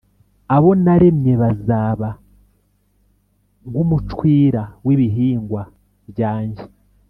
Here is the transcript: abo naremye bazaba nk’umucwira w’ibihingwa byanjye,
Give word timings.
abo 0.55 0.69
naremye 0.83 1.33
bazaba 1.41 2.09
nk’umucwira 3.67 4.61
w’ibihingwa 4.85 5.61
byanjye, 6.09 6.63